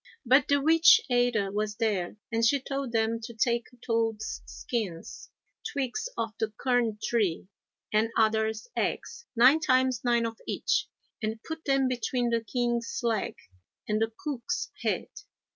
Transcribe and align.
But 0.25 0.47
the 0.47 0.59
witch 0.59 0.99
Ada 1.11 1.51
was 1.51 1.75
there 1.75 2.17
and 2.31 2.43
she 2.43 2.59
told 2.59 2.91
them 2.91 3.19
to 3.21 3.35
take 3.35 3.67
toads' 3.85 4.41
skins, 4.47 5.29
twigs 5.63 6.09
of 6.17 6.31
the 6.39 6.51
cuirn 6.57 6.97
tree, 7.03 7.49
and 7.93 8.09
adders' 8.17 8.67
eggs, 8.75 9.27
nine 9.35 9.59
times 9.59 10.03
nine 10.03 10.25
of 10.25 10.41
each, 10.47 10.87
and 11.21 11.43
put 11.43 11.65
them 11.65 11.87
between 11.87 12.31
the 12.31 12.41
king's 12.43 13.01
leg 13.03 13.35
and 13.87 14.01
the 14.01 14.11
cook's 14.17 14.71
head. 14.81 15.05